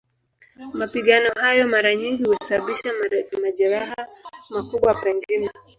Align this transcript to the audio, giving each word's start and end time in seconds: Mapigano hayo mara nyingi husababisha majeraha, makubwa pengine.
Mapigano 0.79 1.29
hayo 1.39 1.67
mara 1.67 1.95
nyingi 1.95 2.23
husababisha 2.23 2.91
majeraha, 3.41 4.07
makubwa 4.49 4.93
pengine. 4.93 5.49